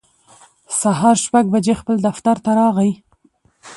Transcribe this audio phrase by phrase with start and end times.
[0.81, 2.91] سهار شپږ بجې خپل دفتر راغی